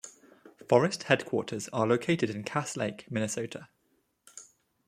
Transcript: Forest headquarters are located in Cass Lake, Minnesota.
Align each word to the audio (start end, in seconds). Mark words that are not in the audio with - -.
Forest 0.67 1.03
headquarters 1.03 1.69
are 1.71 1.85
located 1.85 2.31
in 2.31 2.43
Cass 2.43 2.75
Lake, 2.75 3.05
Minnesota. 3.11 3.69